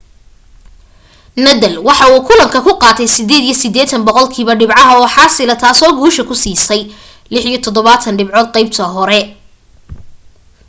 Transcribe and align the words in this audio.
nadal 1.45 1.75
waxa 1.87 2.05
uu 2.13 2.21
kulanka 2.27 2.59
ka 2.65 2.71
qaatay 2.81 3.07
88% 3.17 4.55
dhibcaha 4.59 4.91
oo 4.99 5.07
xaasila 5.15 5.55
taasoo 5.63 5.97
guusha 5.99 6.23
ku 6.29 6.35
siisay 6.43 6.81
76 7.63 8.17
dhibcood 8.17 8.47
qaybta 8.55 8.83
hore 8.95 9.19